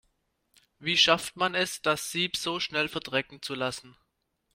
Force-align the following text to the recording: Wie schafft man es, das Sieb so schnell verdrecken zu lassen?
Wie 0.79 0.97
schafft 0.97 1.35
man 1.35 1.53
es, 1.53 1.83
das 1.83 2.09
Sieb 2.11 2.35
so 2.35 2.59
schnell 2.59 2.87
verdrecken 2.89 3.43
zu 3.43 3.53
lassen? 3.53 3.95